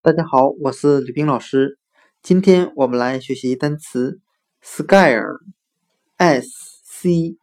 [0.00, 1.76] 大家好，我是吕冰老师。
[2.22, 4.20] 今天我们来学习单词
[4.62, 6.48] scare，s
[6.84, 7.36] c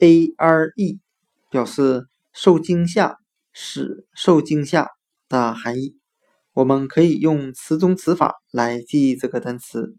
[0.00, 0.98] a r e，
[1.50, 3.18] 表示受惊吓、
[3.52, 4.88] 使受惊吓
[5.28, 5.96] 的含义。
[6.52, 9.94] 我们可以用词中词法来记忆这个单词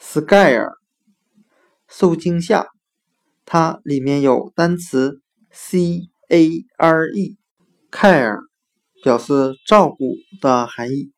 [0.00, 0.72] scare，
[1.86, 2.66] 受惊吓。
[3.44, 8.49] 它里面有单词 c a r e，care。
[9.02, 11.12] 表示照顾的含义，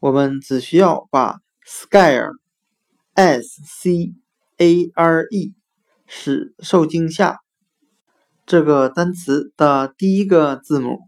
[0.00, 4.14] 我们只需要把 scare，s c
[4.56, 5.54] a r e，
[6.06, 7.40] 使受惊吓
[8.46, 11.00] 这个单词的第一个字母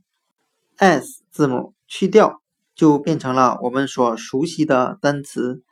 [0.76, 2.40] s 字母去掉，
[2.74, 5.62] 就变成了我们所熟悉的单词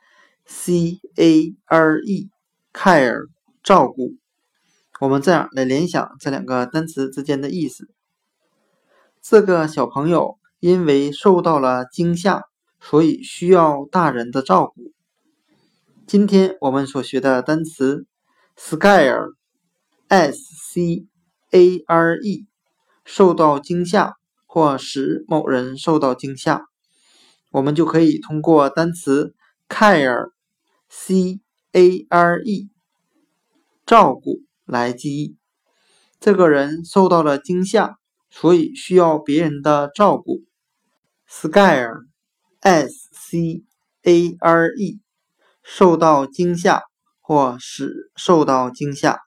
[0.45, 3.27] c a r e，care
[3.61, 4.15] 照顾。
[4.99, 7.89] 我们这样来联想这两个单词之间的意思。
[9.25, 12.41] 这个小朋友因为受到了惊吓，
[12.81, 14.91] 所以需要大人的照顾。
[16.05, 18.05] 今天我们所学的单词
[18.57, 21.07] scare，s c
[21.51, 22.45] a r e，
[23.05, 26.65] 受到惊吓或使某人受到惊吓，
[27.51, 29.33] 我们就可以通过单词
[29.69, 31.39] care，c
[31.71, 32.69] a r e，
[33.85, 35.37] 照顾来记忆。
[36.19, 37.99] 这个人受到了惊吓。
[38.33, 40.41] 所以需要别人的照顾。
[41.29, 43.63] scare，s c
[44.01, 44.99] a r e，
[45.61, 46.81] 受到惊吓
[47.21, 49.19] 或使受到惊吓。